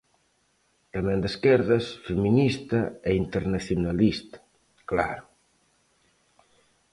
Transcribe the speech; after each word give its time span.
Tamén 0.93 1.19
de 1.23 1.29
esquerdas, 1.33 1.85
feminista 2.07 2.79
e 3.09 3.11
internacionalista, 3.23 4.37
claro. 4.89 5.25